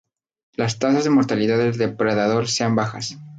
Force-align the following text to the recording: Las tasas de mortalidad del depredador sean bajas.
Las 0.55 0.79
tasas 0.79 1.03
de 1.03 1.11
mortalidad 1.11 1.59
del 1.59 1.77
depredador 1.77 2.47
sean 2.47 2.73
bajas. 2.75 3.19